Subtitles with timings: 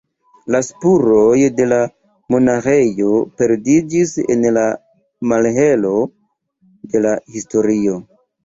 [0.53, 1.77] La spuroj de la
[2.35, 3.11] monaĥejo
[3.41, 4.65] perdiĝis en la
[5.33, 5.95] malhelo
[6.95, 8.05] de la historio.